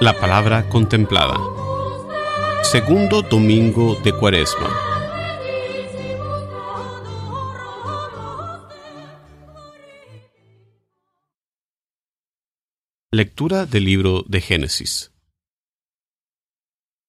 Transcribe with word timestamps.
La 0.00 0.12
palabra 0.12 0.68
contemplada. 0.68 1.36
Segundo 2.62 3.22
domingo 3.22 3.96
de 3.96 4.12
Cuaresma. 4.12 4.70
Lectura 13.10 13.66
del 13.66 13.86
libro 13.86 14.22
de 14.28 14.40
Génesis. 14.40 15.10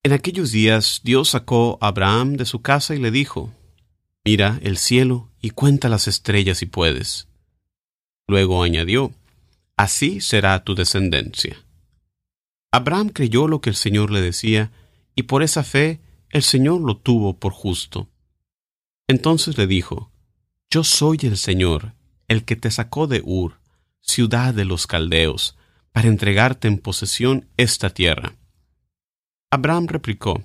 En 0.02 0.12
aquellos 0.12 0.52
días 0.52 1.02
Dios 1.04 1.30
sacó 1.30 1.78
a 1.82 1.90
Abraham 1.90 2.38
de 2.38 2.46
su 2.46 2.64
casa 2.64 2.96
y 2.96 2.98
le 2.98 3.12
dijo, 3.12 3.54
Mira 4.26 4.60
el 4.64 4.78
cielo 4.78 5.30
y 5.40 5.52
cuenta 5.52 5.90
las 5.90 6.08
estrellas 6.08 6.58
si 6.58 6.66
puedes. 6.66 7.28
Luego 8.28 8.64
añadió, 8.64 9.14
Así 9.78 10.22
será 10.22 10.64
tu 10.64 10.74
descendencia. 10.74 11.69
Abraham 12.72 13.10
creyó 13.10 13.48
lo 13.48 13.62
que 13.62 13.72
el 13.72 13.76
Señor 13.76 14.12
le 14.12 14.22
decía, 14.22 14.72
y 15.16 15.24
por 15.24 15.44
esa 15.44 15.64
fe 15.64 16.00
el 16.30 16.44
Señor 16.44 16.82
lo 16.82 16.98
tuvo 16.98 17.40
por 17.40 17.52
justo. 17.52 18.08
Entonces 19.08 19.58
le 19.58 19.66
dijo, 19.66 20.12
Yo 20.70 20.84
soy 20.84 21.18
el 21.24 21.38
Señor, 21.38 21.94
el 22.28 22.46
que 22.46 22.56
te 22.56 22.70
sacó 22.70 23.08
de 23.08 23.22
Ur, 23.26 23.60
ciudad 24.02 24.54
de 24.54 24.66
los 24.66 24.86
caldeos, 24.86 25.58
para 25.92 26.08
entregarte 26.08 26.68
en 26.68 26.78
posesión 26.78 27.48
esta 27.58 27.90
tierra. 27.90 28.36
Abraham 29.50 29.88
replicó, 29.88 30.44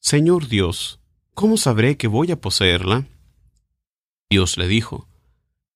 Señor 0.00 0.48
Dios, 0.48 1.00
¿cómo 1.32 1.56
sabré 1.56 1.96
que 1.96 2.08
voy 2.08 2.30
a 2.30 2.40
poseerla? 2.40 3.06
Dios 4.28 4.58
le 4.58 4.68
dijo, 4.68 5.08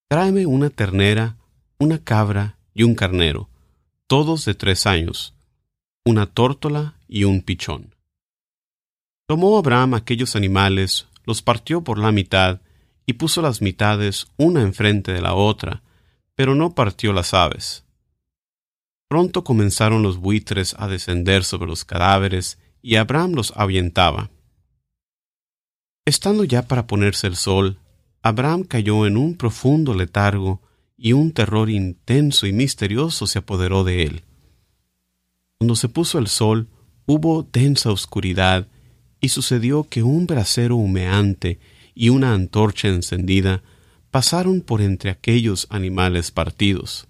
Tráeme 0.09 0.45
una 0.45 0.69
ternera, 0.69 1.39
una 1.79 1.99
cabra 1.99 2.59
y 2.75 2.83
un 2.83 2.95
carnero, 2.95 3.49
todos 4.07 4.45
de 4.45 4.55
tres 4.55 4.87
años, 4.87 5.36
una 6.07 6.27
tórtola 6.27 6.95
y 7.09 7.25
un 7.25 7.43
pichón. 7.43 7.97
Tomó 9.27 9.59
Abraham 9.59 9.95
aquellos 9.95 10.37
animales, 10.37 11.09
los 11.25 11.43
partió 11.43 11.83
por 11.83 11.99
la 11.99 12.13
mitad, 12.13 12.61
y 13.07 13.15
puso 13.15 13.43
las 13.43 13.61
mitades 13.61 14.29
una 14.37 14.63
enfrente 14.63 15.13
de 15.13 15.21
la 15.21 15.35
otra, 15.35 15.83
pero 16.37 16.55
no 16.55 16.77
partió 16.77 17.13
las 17.13 17.35
aves. 17.35 17.85
Pronto 19.09 19.43
comenzaron 19.43 20.05
los 20.05 20.19
buitres 20.19 20.77
a 20.79 20.87
descender 20.87 21.43
sobre 21.43 21.67
los 21.67 21.85
cadáveres, 21.85 22.61
y 22.83 22.95
Abraham 22.95 23.33
los 23.33 23.53
ahuyentaba. 23.57 24.31
Estando 26.05 26.45
ya 26.45 26.69
para 26.69 26.87
ponerse 26.87 27.27
el 27.27 27.35
sol, 27.35 27.81
Abraham 28.23 28.63
cayó 28.63 29.07
en 29.07 29.17
un 29.17 29.37
profundo 29.37 29.93
letargo, 29.93 30.63
y 30.97 31.15
un 31.15 31.33
terror 31.33 31.69
intenso 31.69 32.47
y 32.47 32.53
misterioso 32.53 33.27
se 33.27 33.41
apoderó 33.41 33.83
de 33.83 34.05
él. 34.05 34.23
Cuando 35.59 35.75
se 35.75 35.89
puso 35.89 36.19
el 36.19 36.29
sol, 36.29 36.69
hubo 37.07 37.43
densa 37.43 37.91
oscuridad, 37.91 38.69
y 39.21 39.31
sucedió 39.31 39.85
que 39.85 40.03
un 40.03 40.27
brasero 40.27 40.77
humeante 40.77 41.59
y 41.95 42.11
una 42.11 42.35
antorcha 42.35 42.89
encendida 42.89 43.63
pasaron 44.11 44.61
por 44.61 44.83
entre 44.83 45.11
aquellos 45.11 45.67
animales 45.71 46.31
partidos. 46.31 47.09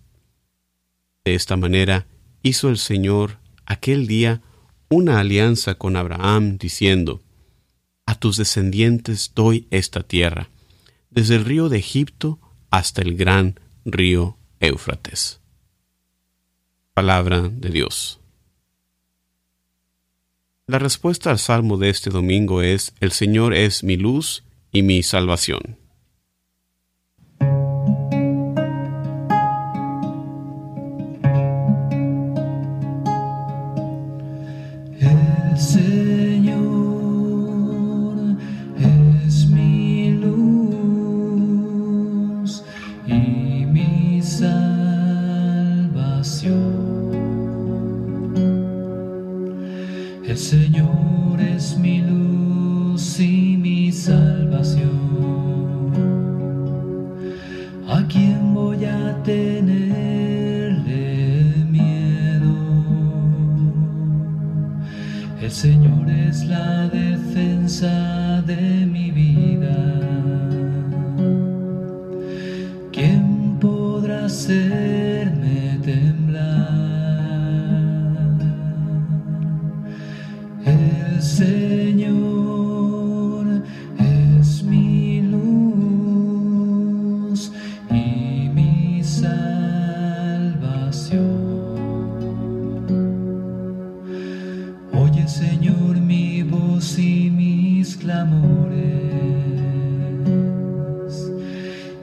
De 1.24 1.34
esta 1.34 1.56
manera 1.56 2.06
hizo 2.42 2.69
el 2.69 2.78
Señor 2.78 3.39
aquel 3.67 4.06
día 4.06 4.42
una 4.89 5.19
alianza 5.19 5.74
con 5.74 5.97
Abraham, 5.97 6.58
diciendo, 6.58 7.23
A 8.07 8.14
tus 8.14 8.36
descendientes 8.36 9.33
doy 9.34 9.67
esta 9.70 10.05
tierra, 10.05 10.48
desde 11.11 11.34
el 11.34 11.45
río 11.45 11.68
de 11.68 11.78
Egipto 11.78 12.39
hasta 12.70 13.02
el 13.02 13.17
gran 13.17 13.58
río 13.84 14.39
Éufrates. 14.61 15.40
Palabra 16.95 17.42
de 17.42 17.70
Dios. 17.70 18.20
La 20.68 20.80
respuesta 20.80 21.30
al 21.30 21.38
salmo 21.38 21.77
de 21.77 21.90
este 21.90 22.10
domingo 22.10 22.60
es, 22.60 22.92
El 22.98 23.12
Señor 23.12 23.54
es 23.54 23.84
mi 23.84 23.96
luz 23.96 24.42
y 24.72 24.82
mi 24.82 25.04
salvación. 25.04 25.78
El 34.98 35.56
Señor 35.56 36.56
es 39.24 39.46
mi 39.46 40.10
luz 40.10 40.34
y 43.06 43.12
mi 43.66 44.20
salvación. 44.20 44.56
¿A 57.89 58.05
quién 58.09 58.53
voy 58.53 58.85
a 58.85 59.23
tenerle 59.23 59.95
miedo? 61.70 62.55
El 65.41 65.51
Señor 65.51 66.11
es 66.11 66.45
la 66.45 66.89
defensa 66.89 68.26
Señor 81.36 82.17
es 83.98 84.63
mi 84.63 85.20
luz 85.20 85.52
y 87.91 88.48
mi 88.55 89.05
salvación. 89.05 89.36
Oye 94.95 95.29
Señor 95.29 96.01
mi 96.01 96.42
voz 96.42 96.98
y 96.98 97.30
mis 97.30 97.98
clamores 97.98 98.86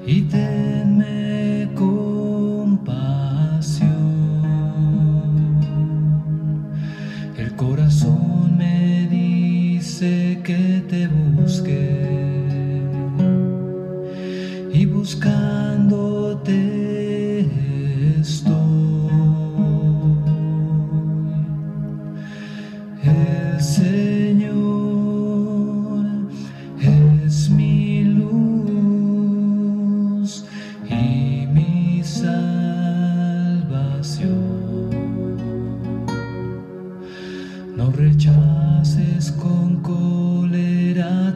y 0.05 0.21
tenme 0.29 1.69
compasión. 1.73 3.23
El 7.35 7.55
corazón 7.55 8.57
me 8.57 8.82
que 10.43 10.83
te 10.89 11.07
busque 11.07 11.81
y 14.73 14.85
buscándote 14.85 15.62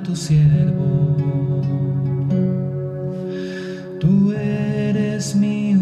tu 0.08 0.16
siervo. 0.16 1.62
Tú 4.00 4.32
eres 4.32 5.36
mi 5.36 5.76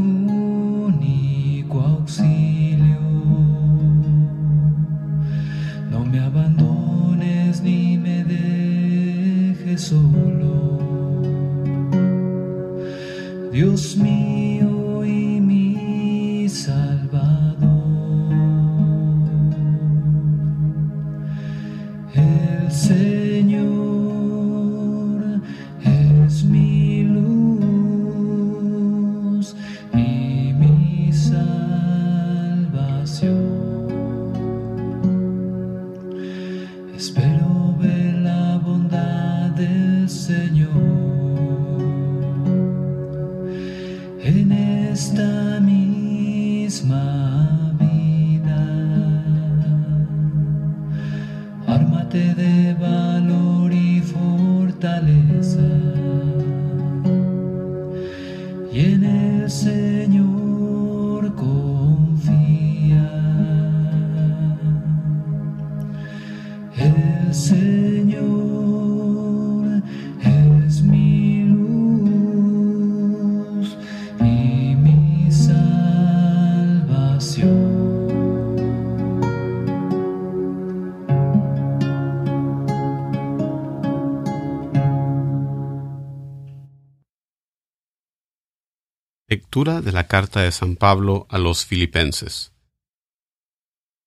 De 89.56 89.94
la 89.94 90.08
carta 90.08 90.42
de 90.42 90.52
San 90.52 90.76
Pablo 90.76 91.28
a 91.30 91.38
los 91.38 91.66
Filipenses. 91.66 92.52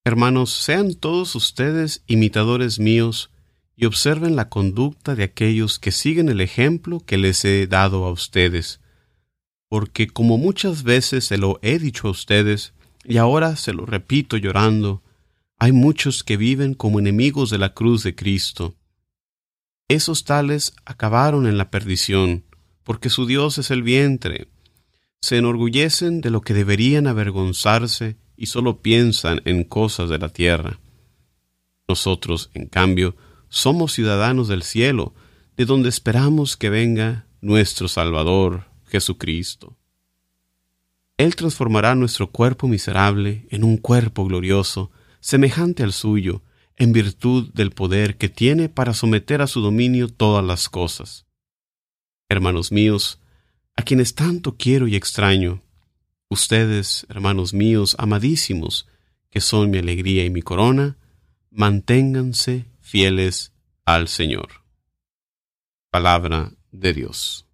Hermanos, 0.04 0.50
sean 0.50 0.92
todos 0.92 1.34
ustedes 1.34 2.04
imitadores 2.06 2.78
míos 2.78 3.30
y 3.74 3.86
observen 3.86 4.36
la 4.36 4.50
conducta 4.50 5.14
de 5.14 5.24
aquellos 5.24 5.78
que 5.78 5.90
siguen 5.90 6.28
el 6.28 6.42
ejemplo 6.42 7.00
que 7.00 7.16
les 7.16 7.46
he 7.46 7.66
dado 7.66 8.04
a 8.04 8.12
ustedes, 8.12 8.82
porque 9.70 10.08
como 10.08 10.36
muchas 10.36 10.82
veces 10.82 11.24
se 11.24 11.38
lo 11.38 11.58
he 11.62 11.78
dicho 11.78 12.08
a 12.08 12.10
ustedes, 12.10 12.74
y 13.02 13.16
ahora 13.16 13.56
se 13.56 13.72
lo 13.72 13.86
repito 13.86 14.36
llorando, 14.36 15.02
hay 15.58 15.72
muchos 15.72 16.24
que 16.24 16.36
viven 16.36 16.74
como 16.74 16.98
enemigos 16.98 17.48
de 17.48 17.56
la 17.56 17.72
cruz 17.72 18.02
de 18.02 18.14
Cristo. 18.14 18.76
Esos 19.88 20.24
tales 20.24 20.74
acabaron 20.84 21.46
en 21.46 21.56
la 21.56 21.70
perdición, 21.70 22.44
porque 22.84 23.08
su 23.08 23.24
Dios 23.24 23.56
es 23.56 23.70
el 23.70 23.82
vientre, 23.82 24.48
se 25.20 25.36
enorgullecen 25.36 26.20
de 26.20 26.30
lo 26.30 26.40
que 26.40 26.54
deberían 26.54 27.06
avergonzarse 27.06 28.16
y 28.36 28.46
solo 28.46 28.80
piensan 28.80 29.40
en 29.44 29.64
cosas 29.64 30.08
de 30.08 30.18
la 30.18 30.28
tierra. 30.28 30.80
Nosotros, 31.88 32.50
en 32.54 32.66
cambio, 32.66 33.16
somos 33.48 33.92
ciudadanos 33.92 34.48
del 34.48 34.62
cielo, 34.62 35.14
de 35.56 35.64
donde 35.64 35.88
esperamos 35.88 36.56
que 36.56 36.70
venga 36.70 37.26
nuestro 37.40 37.88
Salvador, 37.88 38.66
Jesucristo. 38.86 39.76
Él 41.16 41.34
transformará 41.34 41.96
nuestro 41.96 42.30
cuerpo 42.30 42.68
miserable 42.68 43.46
en 43.50 43.64
un 43.64 43.76
cuerpo 43.76 44.24
glorioso, 44.24 44.92
semejante 45.20 45.82
al 45.82 45.92
suyo, 45.92 46.42
en 46.76 46.92
virtud 46.92 47.52
del 47.54 47.72
poder 47.72 48.16
que 48.16 48.28
tiene 48.28 48.68
para 48.68 48.94
someter 48.94 49.42
a 49.42 49.48
su 49.48 49.60
dominio 49.60 50.08
todas 50.08 50.44
las 50.44 50.68
cosas. 50.68 51.26
Hermanos 52.28 52.70
míos, 52.70 53.18
a 53.78 53.82
quienes 53.82 54.16
tanto 54.16 54.56
quiero 54.56 54.88
y 54.88 54.96
extraño, 54.96 55.62
ustedes, 56.28 57.06
hermanos 57.08 57.54
míos, 57.54 57.94
amadísimos, 57.96 58.88
que 59.30 59.40
son 59.40 59.70
mi 59.70 59.78
alegría 59.78 60.24
y 60.24 60.30
mi 60.30 60.42
corona, 60.42 60.98
manténganse 61.52 62.66
fieles 62.80 63.52
al 63.84 64.08
Señor. 64.08 64.64
Palabra 65.90 66.50
de 66.72 66.92
Dios. 66.92 67.47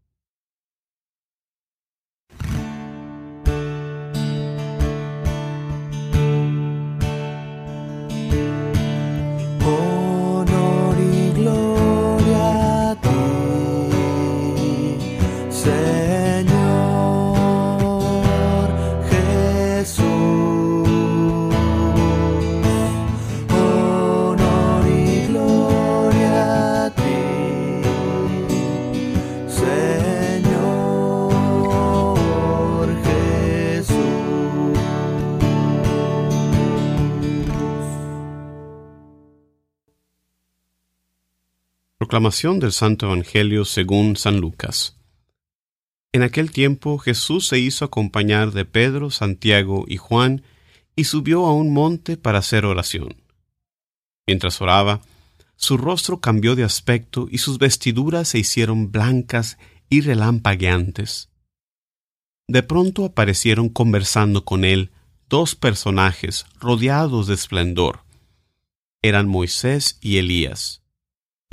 Proclamación 42.14 42.60
del 42.60 42.70
Santo 42.70 43.06
Evangelio 43.06 43.64
según 43.64 44.14
San 44.14 44.38
Lucas. 44.38 44.96
En 46.12 46.22
aquel 46.22 46.52
tiempo 46.52 46.98
Jesús 46.98 47.48
se 47.48 47.58
hizo 47.58 47.84
acompañar 47.84 48.52
de 48.52 48.64
Pedro, 48.64 49.10
Santiago 49.10 49.84
y 49.88 49.96
Juan 49.96 50.44
y 50.94 51.04
subió 51.06 51.44
a 51.44 51.52
un 51.52 51.72
monte 51.72 52.16
para 52.16 52.38
hacer 52.38 52.66
oración. 52.66 53.16
Mientras 54.28 54.60
oraba, 54.60 55.00
su 55.56 55.76
rostro 55.76 56.20
cambió 56.20 56.54
de 56.54 56.62
aspecto 56.62 57.26
y 57.28 57.38
sus 57.38 57.58
vestiduras 57.58 58.28
se 58.28 58.38
hicieron 58.38 58.92
blancas 58.92 59.58
y 59.88 60.00
relampagueantes. 60.00 61.30
De 62.46 62.62
pronto 62.62 63.06
aparecieron 63.06 63.68
conversando 63.68 64.44
con 64.44 64.64
él 64.64 64.92
dos 65.28 65.56
personajes 65.56 66.46
rodeados 66.60 67.26
de 67.26 67.34
esplendor. 67.34 68.04
Eran 69.02 69.26
Moisés 69.26 69.98
y 70.00 70.18
Elías 70.18 70.83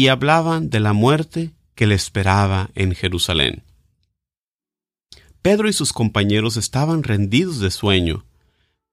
y 0.02 0.08
hablaban 0.08 0.72
de 0.72 0.80
la 0.80 0.94
muerte 0.94 1.54
que 1.76 1.86
le 1.86 1.94
esperaba 1.94 2.72
en 2.74 2.96
Jerusalén. 2.96 3.62
Pedro 5.44 5.70
y 5.70 5.74
sus 5.74 5.94
compañeros 5.94 6.58
estaban 6.58 7.04
rendidos 7.04 7.60
de 7.60 7.70
sueño, 7.70 8.26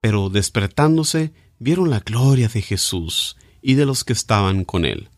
pero 0.03 0.29
despertándose 0.29 1.33
vieron 1.59 1.89
la 1.89 2.01
gloria 2.01 2.49
de 2.49 2.61
Jesús 2.61 3.39
y 3.63 3.73
de 3.73 3.87
los 3.87 4.05
que 4.05 4.13
estaban 4.13 4.67
con 4.67 4.85
él. 4.85 5.09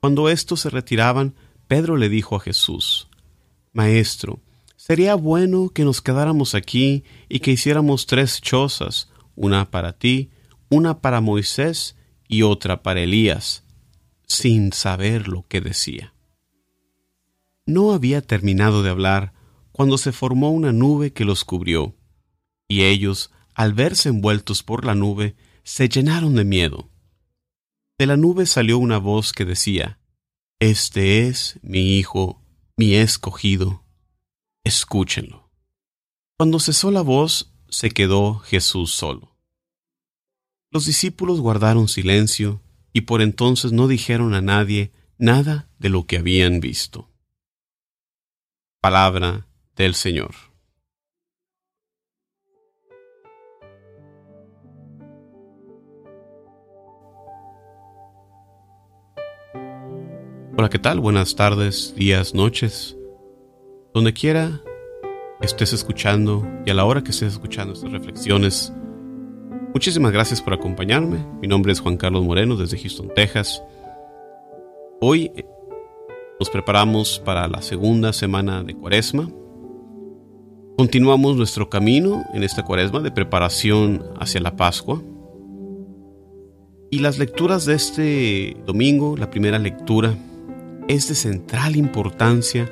Cuando 0.00 0.28
éstos 0.28 0.62
se 0.62 0.70
retiraban, 0.70 1.36
Pedro 1.68 1.96
le 1.96 2.08
dijo 2.08 2.34
a 2.34 2.40
Jesús, 2.40 3.06
Maestro, 3.72 4.40
sería 4.74 5.14
bueno 5.14 5.68
que 5.68 5.84
nos 5.84 6.02
quedáramos 6.02 6.56
aquí 6.56 7.04
y 7.28 7.38
que 7.38 7.52
hiciéramos 7.52 8.06
tres 8.06 8.40
chozas, 8.40 9.10
una 9.36 9.70
para 9.70 9.92
ti, 9.92 10.30
una 10.70 11.00
para 11.00 11.20
Moisés 11.20 11.94
y 12.26 12.42
otra 12.42 12.82
para 12.82 13.02
Elías 13.02 13.62
sin 14.32 14.72
saber 14.72 15.28
lo 15.28 15.46
que 15.46 15.60
decía. 15.60 16.14
No 17.66 17.92
había 17.92 18.22
terminado 18.22 18.82
de 18.82 18.90
hablar 18.90 19.32
cuando 19.70 19.98
se 19.98 20.12
formó 20.12 20.50
una 20.50 20.72
nube 20.72 21.12
que 21.12 21.24
los 21.24 21.44
cubrió, 21.44 21.94
y 22.68 22.82
ellos, 22.82 23.30
al 23.54 23.74
verse 23.74 24.08
envueltos 24.08 24.62
por 24.62 24.84
la 24.84 24.94
nube, 24.94 25.36
se 25.62 25.88
llenaron 25.88 26.34
de 26.34 26.44
miedo. 26.44 26.90
De 27.98 28.06
la 28.06 28.16
nube 28.16 28.46
salió 28.46 28.78
una 28.78 28.98
voz 28.98 29.32
que 29.32 29.44
decía, 29.44 29.98
Este 30.58 31.28
es 31.28 31.60
mi 31.62 31.98
Hijo, 31.98 32.42
mi 32.76 32.94
escogido, 32.94 33.84
escúchenlo. 34.64 35.50
Cuando 36.38 36.58
cesó 36.58 36.90
la 36.90 37.02
voz, 37.02 37.52
se 37.68 37.90
quedó 37.90 38.38
Jesús 38.38 38.92
solo. 38.92 39.36
Los 40.70 40.86
discípulos 40.86 41.40
guardaron 41.40 41.86
silencio 41.86 42.61
y 42.92 43.02
por 43.02 43.22
entonces 43.22 43.72
no 43.72 43.88
dijeron 43.88 44.34
a 44.34 44.42
nadie 44.42 44.92
nada 45.18 45.68
de 45.78 45.88
lo 45.88 46.06
que 46.06 46.18
habían 46.18 46.60
visto. 46.60 47.10
Palabra 48.80 49.46
del 49.76 49.94
Señor. 49.94 50.34
Hola, 60.54 60.68
¿qué 60.68 60.78
tal? 60.78 61.00
Buenas 61.00 61.34
tardes, 61.34 61.94
días, 61.96 62.34
noches. 62.34 62.96
Donde 63.94 64.12
quiera 64.12 64.60
estés 65.40 65.72
escuchando 65.72 66.46
y 66.64 66.70
a 66.70 66.74
la 66.74 66.84
hora 66.84 67.02
que 67.02 67.10
estés 67.10 67.32
escuchando 67.32 67.72
estas 67.72 67.90
reflexiones, 67.90 68.72
Muchísimas 69.74 70.12
gracias 70.12 70.42
por 70.42 70.52
acompañarme. 70.52 71.24
Mi 71.40 71.48
nombre 71.48 71.72
es 71.72 71.80
Juan 71.80 71.96
Carlos 71.96 72.24
Moreno 72.24 72.56
desde 72.56 72.78
Houston, 72.78 73.08
Texas. 73.14 73.62
Hoy 75.00 75.32
eh, 75.34 75.46
nos 76.38 76.50
preparamos 76.50 77.18
para 77.24 77.48
la 77.48 77.62
segunda 77.62 78.12
semana 78.12 78.62
de 78.62 78.74
Cuaresma. 78.74 79.30
Continuamos 80.76 81.36
nuestro 81.36 81.70
camino 81.70 82.22
en 82.34 82.42
esta 82.42 82.64
Cuaresma 82.64 83.00
de 83.00 83.12
preparación 83.12 84.04
hacia 84.20 84.42
la 84.42 84.56
Pascua. 84.56 85.02
Y 86.90 86.98
las 86.98 87.18
lecturas 87.18 87.64
de 87.64 87.74
este 87.74 88.56
domingo, 88.66 89.16
la 89.16 89.30
primera 89.30 89.58
lectura, 89.58 90.14
es 90.86 91.08
de 91.08 91.14
central 91.14 91.76
importancia 91.76 92.70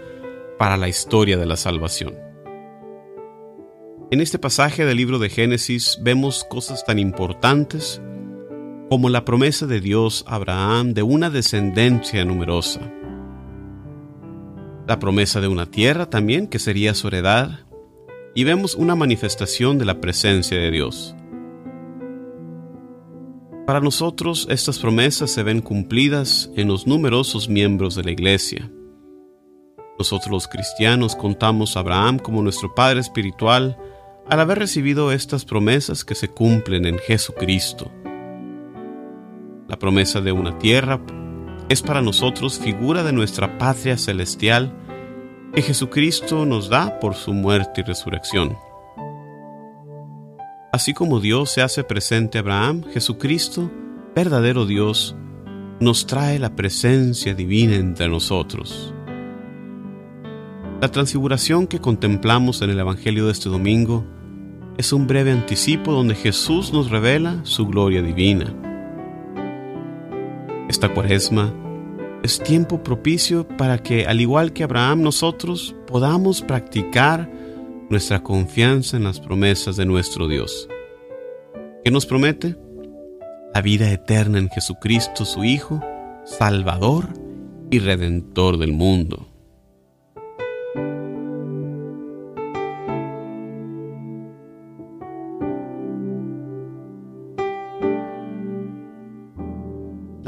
para 0.58 0.76
la 0.76 0.88
historia 0.88 1.38
de 1.38 1.46
la 1.46 1.56
salvación. 1.56 2.29
En 4.12 4.20
este 4.20 4.40
pasaje 4.40 4.84
del 4.84 4.96
libro 4.96 5.20
de 5.20 5.28
Génesis 5.28 6.00
vemos 6.02 6.42
cosas 6.42 6.84
tan 6.84 6.98
importantes 6.98 8.02
como 8.88 9.08
la 9.08 9.24
promesa 9.24 9.68
de 9.68 9.80
Dios 9.80 10.24
a 10.26 10.34
Abraham 10.34 10.94
de 10.94 11.04
una 11.04 11.30
descendencia 11.30 12.24
numerosa. 12.24 12.80
La 14.88 14.98
promesa 14.98 15.40
de 15.40 15.46
una 15.46 15.66
tierra 15.66 16.10
también 16.10 16.48
que 16.48 16.58
sería 16.58 16.94
su 16.94 17.06
heredad, 17.06 17.60
y 18.34 18.42
vemos 18.42 18.74
una 18.74 18.96
manifestación 18.96 19.78
de 19.78 19.84
la 19.84 20.00
presencia 20.00 20.58
de 20.58 20.72
Dios. 20.72 21.14
Para 23.64 23.78
nosotros 23.78 24.48
estas 24.50 24.80
promesas 24.80 25.30
se 25.30 25.44
ven 25.44 25.60
cumplidas 25.60 26.50
en 26.56 26.66
los 26.66 26.84
numerosos 26.84 27.48
miembros 27.48 27.94
de 27.94 28.02
la 28.02 28.10
Iglesia. 28.10 28.72
Nosotros 30.00 30.32
los 30.32 30.48
cristianos 30.48 31.14
contamos 31.14 31.76
a 31.76 31.80
Abraham 31.80 32.18
como 32.18 32.42
nuestro 32.42 32.74
Padre 32.74 32.98
espiritual 32.98 33.78
al 34.30 34.38
haber 34.38 34.60
recibido 34.60 35.10
estas 35.10 35.44
promesas 35.44 36.04
que 36.04 36.14
se 36.14 36.28
cumplen 36.28 36.86
en 36.86 36.98
Jesucristo. 36.98 37.90
La 39.66 39.76
promesa 39.76 40.20
de 40.20 40.30
una 40.30 40.56
tierra 40.56 41.00
es 41.68 41.82
para 41.82 42.00
nosotros 42.00 42.60
figura 42.60 43.02
de 43.02 43.12
nuestra 43.12 43.58
patria 43.58 43.98
celestial 43.98 44.72
que 45.52 45.62
Jesucristo 45.62 46.46
nos 46.46 46.68
da 46.68 47.00
por 47.00 47.16
su 47.16 47.32
muerte 47.32 47.80
y 47.80 47.84
resurrección. 47.84 48.56
Así 50.72 50.94
como 50.94 51.18
Dios 51.18 51.50
se 51.50 51.62
hace 51.62 51.82
presente 51.82 52.38
a 52.38 52.42
Abraham, 52.42 52.84
Jesucristo, 52.92 53.68
verdadero 54.14 54.64
Dios, 54.64 55.16
nos 55.80 56.06
trae 56.06 56.38
la 56.38 56.54
presencia 56.54 57.34
divina 57.34 57.74
entre 57.74 58.08
nosotros. 58.08 58.94
La 60.80 60.88
transfiguración 60.88 61.66
que 61.66 61.80
contemplamos 61.80 62.62
en 62.62 62.70
el 62.70 62.78
Evangelio 62.78 63.26
de 63.26 63.32
este 63.32 63.48
domingo 63.48 64.06
es 64.80 64.94
un 64.94 65.06
breve 65.06 65.30
anticipo 65.30 65.92
donde 65.92 66.14
Jesús 66.14 66.72
nos 66.72 66.90
revela 66.90 67.40
su 67.44 67.66
gloria 67.66 68.00
divina. 68.00 68.50
Esta 70.70 70.88
cuaresma 70.94 71.52
es 72.22 72.38
tiempo 72.40 72.82
propicio 72.82 73.46
para 73.46 73.76
que, 73.82 74.06
al 74.06 74.22
igual 74.22 74.54
que 74.54 74.64
Abraham, 74.64 75.02
nosotros 75.02 75.76
podamos 75.86 76.40
practicar 76.40 77.30
nuestra 77.90 78.22
confianza 78.22 78.96
en 78.96 79.04
las 79.04 79.20
promesas 79.20 79.76
de 79.76 79.84
nuestro 79.84 80.28
Dios. 80.28 80.66
¿Qué 81.84 81.90
nos 81.90 82.06
promete? 82.06 82.56
La 83.52 83.60
vida 83.60 83.92
eterna 83.92 84.38
en 84.38 84.48
Jesucristo, 84.48 85.26
su 85.26 85.44
Hijo, 85.44 85.82
Salvador 86.24 87.08
y 87.70 87.80
Redentor 87.80 88.56
del 88.56 88.72
mundo. 88.72 89.29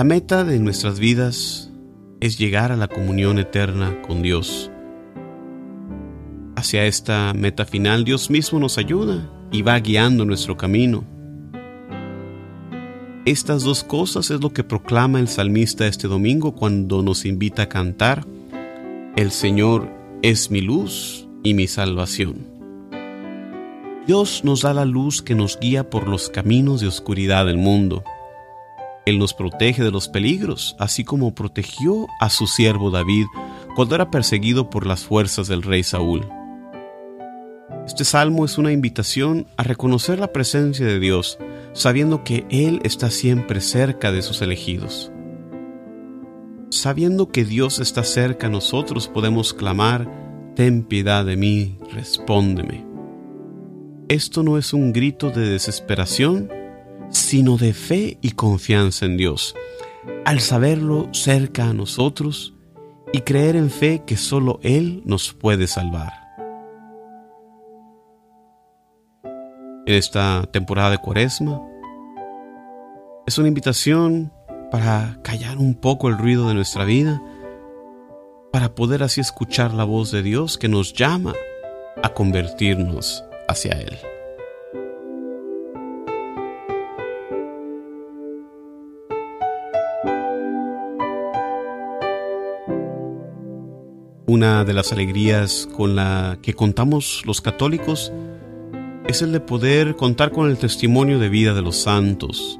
La 0.02 0.08
meta 0.08 0.42
de 0.42 0.58
nuestras 0.58 0.98
vidas 0.98 1.70
es 2.18 2.36
llegar 2.36 2.72
a 2.72 2.76
la 2.76 2.88
comunión 2.88 3.38
eterna 3.38 4.02
con 4.02 4.20
Dios. 4.20 4.68
Hacia 6.56 6.86
esta 6.86 7.32
meta 7.34 7.64
final 7.66 8.02
Dios 8.02 8.28
mismo 8.28 8.58
nos 8.58 8.78
ayuda 8.78 9.30
y 9.52 9.62
va 9.62 9.78
guiando 9.78 10.24
nuestro 10.24 10.56
camino. 10.56 11.04
Estas 13.26 13.62
dos 13.62 13.84
cosas 13.84 14.32
es 14.32 14.40
lo 14.40 14.52
que 14.52 14.64
proclama 14.64 15.20
el 15.20 15.28
salmista 15.28 15.86
este 15.86 16.08
domingo 16.08 16.56
cuando 16.56 17.00
nos 17.04 17.24
invita 17.24 17.62
a 17.62 17.68
cantar, 17.68 18.26
El 19.14 19.30
Señor 19.30 19.88
es 20.20 20.50
mi 20.50 20.62
luz 20.62 21.28
y 21.44 21.54
mi 21.54 21.68
salvación. 21.68 22.44
Dios 24.08 24.40
nos 24.42 24.62
da 24.62 24.74
la 24.74 24.84
luz 24.84 25.22
que 25.22 25.36
nos 25.36 25.60
guía 25.60 25.90
por 25.90 26.08
los 26.08 26.28
caminos 26.28 26.80
de 26.80 26.88
oscuridad 26.88 27.46
del 27.46 27.56
mundo. 27.58 28.02
Él 29.04 29.18
nos 29.18 29.34
protege 29.34 29.82
de 29.82 29.90
los 29.90 30.08
peligros, 30.08 30.76
así 30.78 31.04
como 31.04 31.34
protegió 31.34 32.06
a 32.20 32.30
su 32.30 32.46
siervo 32.46 32.90
David 32.90 33.26
cuando 33.74 33.94
era 33.94 34.10
perseguido 34.10 34.70
por 34.70 34.86
las 34.86 35.02
fuerzas 35.04 35.48
del 35.48 35.62
rey 35.62 35.82
Saúl. 35.82 36.28
Este 37.86 38.04
salmo 38.04 38.44
es 38.44 38.58
una 38.58 38.70
invitación 38.70 39.46
a 39.56 39.64
reconocer 39.64 40.18
la 40.18 40.32
presencia 40.32 40.86
de 40.86 41.00
Dios, 41.00 41.38
sabiendo 41.72 42.22
que 42.22 42.46
Él 42.48 42.80
está 42.84 43.10
siempre 43.10 43.60
cerca 43.60 44.12
de 44.12 44.22
sus 44.22 44.40
elegidos. 44.40 45.10
Sabiendo 46.70 47.28
que 47.30 47.44
Dios 47.44 47.80
está 47.80 48.04
cerca 48.04 48.48
nosotros, 48.48 49.08
podemos 49.08 49.52
clamar, 49.52 50.08
Ten 50.54 50.82
piedad 50.82 51.24
de 51.24 51.36
mí, 51.36 51.78
respóndeme. 51.92 52.84
Esto 54.08 54.42
no 54.42 54.58
es 54.58 54.74
un 54.74 54.92
grito 54.92 55.30
de 55.30 55.48
desesperación, 55.48 56.50
sino 57.12 57.56
de 57.56 57.72
fe 57.72 58.18
y 58.20 58.32
confianza 58.32 59.06
en 59.06 59.16
Dios, 59.16 59.54
al 60.24 60.40
saberlo 60.40 61.08
cerca 61.12 61.68
a 61.68 61.74
nosotros 61.74 62.54
y 63.12 63.20
creer 63.20 63.56
en 63.56 63.70
fe 63.70 64.02
que 64.04 64.16
solo 64.16 64.58
Él 64.62 65.02
nos 65.04 65.32
puede 65.32 65.66
salvar. 65.66 66.12
En 69.84 69.94
esta 69.94 70.48
temporada 70.52 70.90
de 70.90 70.98
Cuaresma 70.98 71.60
es 73.26 73.38
una 73.38 73.48
invitación 73.48 74.32
para 74.70 75.18
callar 75.22 75.58
un 75.58 75.74
poco 75.74 76.08
el 76.08 76.16
ruido 76.16 76.48
de 76.48 76.54
nuestra 76.54 76.84
vida, 76.84 77.22
para 78.52 78.74
poder 78.74 79.02
así 79.02 79.20
escuchar 79.20 79.74
la 79.74 79.84
voz 79.84 80.10
de 80.10 80.22
Dios 80.22 80.56
que 80.56 80.68
nos 80.68 80.94
llama 80.94 81.34
a 82.02 82.08
convertirnos 82.10 83.24
hacia 83.48 83.72
Él. 83.72 83.98
Una 94.32 94.64
de 94.64 94.72
las 94.72 94.92
alegrías 94.92 95.68
con 95.76 95.94
la 95.94 96.38
que 96.40 96.54
contamos 96.54 97.22
los 97.26 97.42
católicos 97.42 98.14
es 99.06 99.20
el 99.20 99.30
de 99.30 99.40
poder 99.40 99.94
contar 99.94 100.32
con 100.32 100.48
el 100.48 100.56
testimonio 100.56 101.18
de 101.18 101.28
vida 101.28 101.52
de 101.52 101.60
los 101.60 101.76
santos. 101.76 102.58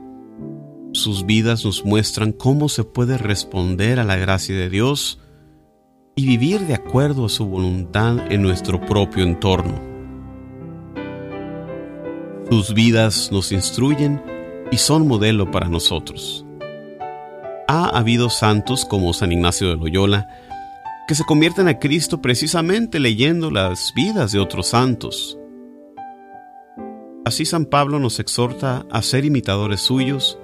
Sus 0.93 1.25
vidas 1.25 1.65
nos 1.65 1.83
muestran 1.83 2.33
cómo 2.33 2.69
se 2.69 2.85
puede 2.85 3.17
responder 3.17 4.01
a 4.01 4.05
la 4.05 4.17
gracia 4.17 4.55
de 4.55 4.69
Dios 4.69 5.19
y 6.15 6.27
vivir 6.27 6.61
de 6.67 6.75
acuerdo 6.75 7.25
a 7.25 7.31
su 7.31 7.47
voluntad 7.47 8.31
en 8.31 8.43
nuestro 8.43 8.79
propio 8.79 9.25
entorno. 9.25 9.81
Sus 12.51 12.75
vidas 12.75 13.31
nos 13.33 13.51
instruyen 13.51 14.21
y 14.71 14.77
son 14.77 15.09
modelo 15.09 15.51
para 15.51 15.71
nosotros. 15.71 16.45
Ha 17.67 17.89
habido 17.99 18.29
santos 18.29 18.85
como 18.85 19.15
San 19.15 19.33
Ignacio 19.33 19.71
de 19.71 19.77
Loyola, 19.77 20.29
que 21.07 21.15
se 21.15 21.25
convierten 21.25 21.69
a 21.69 21.79
Cristo 21.79 22.23
precisamente 22.23 23.01
leyendo 23.01 23.51
las 23.51 23.93
vidas 23.95 24.33
de 24.33 24.39
otros 24.39 24.69
santos. 24.69 25.39
Así 27.25 27.45
San 27.45 27.67
Pablo 27.67 27.99
nos 27.99 28.19
exhorta 28.21 28.85
a 28.91 29.03
ser 29.03 29.25
imitadores 29.25 29.81
suyos 29.81 30.39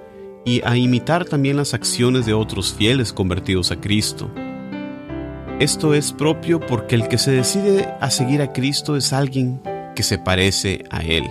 y 0.45 0.63
a 0.65 0.77
imitar 0.77 1.25
también 1.25 1.57
las 1.57 1.75
acciones 1.75 2.25
de 2.27 2.35
otros 2.35 2.73
fieles 2.73 3.13
convertidos 3.13 3.71
a 3.71 3.81
Cristo. 3.81 4.31
Esto 5.61 5.93
es 5.93 6.13
propio 6.13 6.61
porque 6.61 6.95
el 6.95 7.09
que 7.09 7.19
se 7.19 7.33
decide 7.33 7.89
a 8.01 8.11
seguir 8.11 8.43
a 8.43 8.53
Cristo 8.53 8.97
es 8.97 9.13
alguien 9.13 9.61
que 9.97 10.05
se 10.05 10.19
parece 10.19 10.85
a 10.91 11.03
Él. 11.03 11.25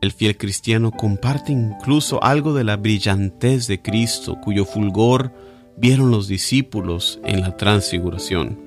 El 0.00 0.12
fiel 0.12 0.36
cristiano 0.36 0.92
comparte 0.92 1.50
incluso 1.50 2.22
algo 2.22 2.54
de 2.54 2.62
la 2.62 2.76
brillantez 2.76 3.66
de 3.66 3.82
Cristo, 3.82 4.38
cuyo 4.44 4.64
fulgor 4.64 5.32
vieron 5.76 6.10
los 6.10 6.28
discípulos 6.28 7.20
en 7.24 7.42
la 7.42 7.56
transfiguración. 7.56 8.66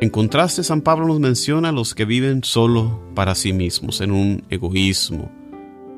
En 0.00 0.10
contraste, 0.10 0.64
San 0.64 0.80
Pablo 0.80 1.06
nos 1.06 1.20
menciona 1.20 1.68
a 1.68 1.72
los 1.72 1.94
que 1.94 2.04
viven 2.04 2.42
solo 2.42 3.00
para 3.14 3.34
sí 3.34 3.52
mismos, 3.52 4.00
en 4.00 4.10
un 4.10 4.44
egoísmo, 4.50 5.30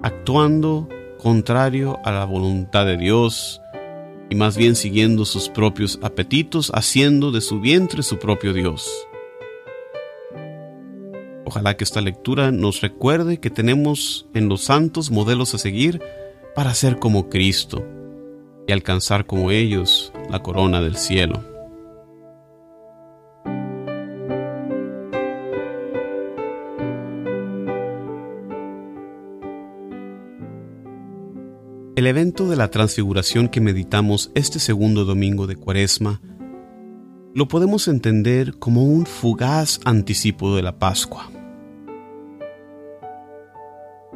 actuando 0.02 0.88
contrario 1.18 1.98
a 2.04 2.12
la 2.12 2.26
voluntad 2.26 2.84
de 2.84 2.98
Dios 2.98 3.62
y 4.28 4.34
más 4.34 4.58
bien 4.58 4.76
siguiendo 4.76 5.24
sus 5.24 5.48
propios 5.48 5.98
apetitos, 6.02 6.70
haciendo 6.74 7.30
de 7.32 7.40
su 7.40 7.60
vientre 7.60 8.02
su 8.02 8.18
propio 8.18 8.52
Dios. 8.52 8.90
Ojalá 11.46 11.76
que 11.76 11.84
esta 11.84 12.00
lectura 12.00 12.50
nos 12.50 12.80
recuerde 12.80 13.38
que 13.38 13.50
tenemos 13.50 14.26
en 14.34 14.48
los 14.48 14.62
santos 14.62 15.10
modelos 15.10 15.54
a 15.54 15.58
seguir 15.58 16.02
para 16.54 16.74
ser 16.74 16.98
como 16.98 17.28
Cristo, 17.28 17.84
y 18.66 18.72
alcanzar 18.72 19.26
como 19.26 19.50
ellos 19.50 20.12
la 20.30 20.42
corona 20.42 20.80
del 20.80 20.96
cielo. 20.96 21.42
El 31.96 32.08
evento 32.08 32.48
de 32.48 32.56
la 32.56 32.70
transfiguración 32.70 33.48
que 33.48 33.60
meditamos 33.60 34.30
este 34.34 34.58
segundo 34.58 35.04
domingo 35.04 35.46
de 35.46 35.56
Cuaresma 35.56 36.20
lo 37.34 37.48
podemos 37.48 37.88
entender 37.88 38.58
como 38.58 38.84
un 38.84 39.06
fugaz 39.06 39.80
anticipo 39.84 40.54
de 40.54 40.62
la 40.62 40.78
Pascua. 40.78 41.30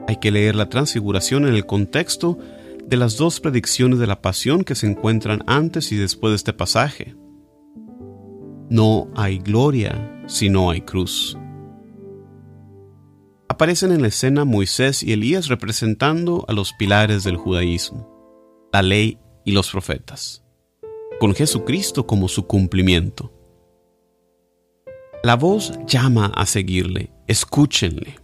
Hay 0.07 0.17
que 0.17 0.31
leer 0.31 0.57
la 0.57 0.69
transfiguración 0.69 1.47
en 1.47 1.55
el 1.55 1.67
contexto 1.67 2.39
de 2.89 2.97
las 2.97 3.19
dos 3.19 3.39
predicciones 3.41 3.99
de 3.99 4.07
la 4.07 4.23
pasión 4.23 4.65
que 4.65 4.75
se 4.75 4.87
encuentran 4.87 5.43
antes 5.47 5.93
y 5.93 5.97
después 5.97 6.31
de 6.31 6.37
este 6.37 6.53
pasaje. 6.55 7.15
No 8.71 9.09
hay 9.15 9.39
gloria 9.39 10.23
si 10.27 10.49
no 10.49 10.71
hay 10.71 10.81
cruz. 10.81 11.37
Aparecen 13.49 13.93
en 13.93 14.01
la 14.01 14.09
escena 14.09 14.47
Moisés 14.47 15.03
y 15.03 15.13
Elías 15.13 15.49
representando 15.49 16.47
a 16.49 16.53
los 16.53 16.73
pilares 16.73 17.25
del 17.25 17.37
judaísmo, 17.37 18.09
la 18.73 18.81
ley 18.81 19.19
y 19.45 19.53
los 19.53 19.71
profetas, 19.71 20.45
con 21.21 21.35
Jesucristo 21.35 22.07
como 22.07 22.29
su 22.29 22.47
cumplimiento. 22.47 23.35
La 25.23 25.37
voz 25.37 25.79
llama 25.87 26.33
a 26.35 26.47
seguirle, 26.47 27.11
escúchenle. 27.27 28.17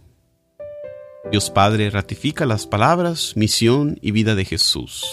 Dios 1.31 1.49
Padre 1.49 1.89
ratifica 1.89 2.45
las 2.45 2.67
palabras, 2.67 3.33
misión 3.35 3.97
y 3.99 4.11
vida 4.11 4.35
de 4.35 4.45
Jesús. 4.45 5.03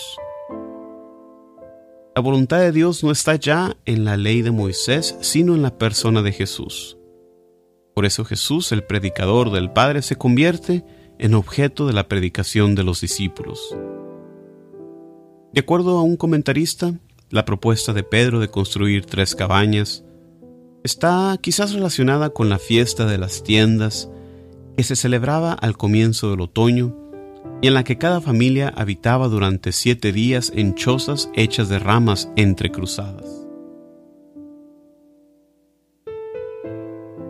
La 2.14 2.21
voluntad 2.21 2.59
de 2.59 2.71
Dios 2.71 3.02
no 3.02 3.11
está 3.11 3.37
ya 3.37 3.78
en 3.87 4.04
la 4.04 4.19
ley 4.19 4.42
de 4.42 4.50
Moisés, 4.50 5.16
sino 5.23 5.54
en 5.54 5.62
la 5.62 5.78
persona 5.78 6.21
de 6.21 6.33
Jesús. 6.33 6.99
Por 7.95 8.04
eso 8.04 8.26
Jesús, 8.26 8.73
el 8.73 8.85
predicador 8.85 9.50
del 9.50 9.73
Padre, 9.73 10.02
se 10.02 10.16
convierte 10.16 10.85
en 11.19 11.33
objeto 11.33 11.87
de 11.87 11.95
la 11.95 12.09
predicación 12.09 12.75
de 12.75 12.85
los 12.85 13.00
discípulos. 13.00 13.75
De 15.54 15.61
acuerdo 15.61 15.97
a 15.97 16.02
un 16.02 16.19
comentarista, 16.19 16.92
la 17.31 17.47
propuesta 17.47 17.95
de 17.95 18.02
Pedro 18.02 18.38
de 18.38 18.49
construir 18.49 19.07
tres 19.07 19.35
cabañas 19.35 20.04
está 20.85 21.38
quizás 21.40 21.73
relacionada 21.73 22.31
con 22.31 22.50
la 22.50 22.59
fiesta 22.59 23.07
de 23.07 23.16
las 23.16 23.42
tiendas 23.42 24.11
que 24.76 24.84
se 24.84 24.96
celebraba 24.96 25.52
al 25.52 25.76
comienzo 25.76 26.30
del 26.30 26.40
otoño 26.40 26.96
y 27.60 27.68
en 27.68 27.74
la 27.74 27.84
que 27.84 27.98
cada 27.98 28.20
familia 28.20 28.72
habitaba 28.76 29.28
durante 29.28 29.72
siete 29.72 30.12
días 30.12 30.52
en 30.54 30.74
chozas 30.74 31.30
hechas 31.34 31.68
de 31.68 31.78
ramas 31.78 32.30
entrecruzadas. 32.36 33.46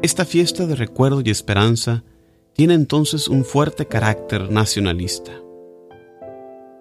Esta 0.03 0.25
fiesta 0.25 0.67
de 0.67 0.75
recuerdo 0.75 1.23
y 1.25 1.31
esperanza 1.31 2.03
tiene 2.55 2.75
entonces 2.75 3.29
un 3.29 3.45
fuerte 3.45 3.87
carácter 3.87 4.51
nacionalista. 4.51 5.33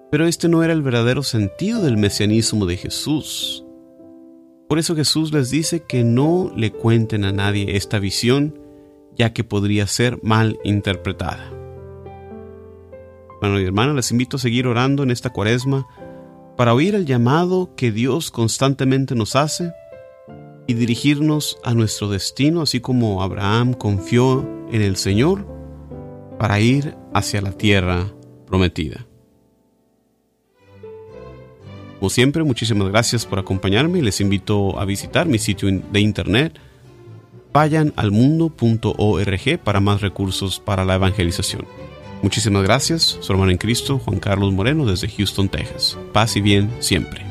Pero 0.09 0.27
este 0.27 0.49
no 0.49 0.63
era 0.63 0.73
el 0.73 0.81
verdadero 0.81 1.23
sentido 1.23 1.81
del 1.81 1.97
mesianismo 1.97 2.65
de 2.65 2.77
Jesús. 2.77 3.63
Por 4.67 4.79
eso 4.79 4.95
Jesús 4.95 5.31
les 5.31 5.49
dice 5.49 5.83
que 5.83 6.03
no 6.03 6.51
le 6.55 6.71
cuenten 6.71 7.23
a 7.23 7.31
nadie 7.31 7.77
esta 7.77 7.99
visión 7.99 8.60
ya 9.17 9.33
que 9.33 9.43
podría 9.43 9.87
ser 9.87 10.19
mal 10.23 10.59
interpretada. 10.63 11.51
Bueno, 13.41 13.59
y 13.59 13.65
hermanos, 13.65 13.95
les 13.95 14.11
invito 14.11 14.37
a 14.37 14.39
seguir 14.39 14.67
orando 14.67 15.03
en 15.03 15.11
esta 15.11 15.31
cuaresma 15.31 15.87
para 16.57 16.73
oír 16.73 16.93
el 16.93 17.05
llamado 17.05 17.73
que 17.75 17.91
Dios 17.91 18.29
constantemente 18.29 19.15
nos 19.15 19.35
hace 19.35 19.71
y 20.67 20.75
dirigirnos 20.75 21.57
a 21.63 21.73
nuestro 21.73 22.07
destino, 22.07 22.61
así 22.61 22.81
como 22.81 23.23
Abraham 23.23 23.73
confió 23.73 24.47
en 24.71 24.81
el 24.81 24.95
Señor 24.95 25.47
para 26.37 26.59
ir 26.59 26.95
hacia 27.13 27.41
la 27.41 27.51
tierra 27.51 28.13
prometida. 28.45 29.07
Como 31.99 32.09
siempre, 32.09 32.43
muchísimas 32.43 32.89
gracias 32.89 33.25
por 33.25 33.37
acompañarme 33.37 33.99
y 33.99 34.01
les 34.01 34.21
invito 34.21 34.79
a 34.79 34.85
visitar 34.85 35.27
mi 35.27 35.37
sitio 35.37 35.69
de 35.69 35.99
internet 35.99 36.59
vayan 37.53 37.93
al 37.95 38.11
mundo.org 38.11 39.59
para 39.63 39.79
más 39.79 40.01
recursos 40.01 40.59
para 40.59 40.85
la 40.85 40.95
evangelización. 40.95 41.65
Muchísimas 42.21 42.63
gracias, 42.63 43.17
su 43.19 43.31
hermano 43.31 43.51
en 43.51 43.57
Cristo, 43.57 43.99
Juan 43.99 44.19
Carlos 44.19 44.53
Moreno, 44.53 44.85
desde 44.85 45.09
Houston, 45.09 45.49
Texas. 45.49 45.97
Paz 46.13 46.35
y 46.35 46.41
bien 46.41 46.69
siempre. 46.79 47.30